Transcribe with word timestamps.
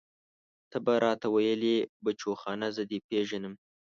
ته 0.69 0.77
به 0.85 0.93
راته 1.03 1.27
ويلې 1.35 1.75
بچوخانه 2.03 2.67
زه 2.75 2.83
دې 2.89 2.99
پېژنم. 3.07 3.53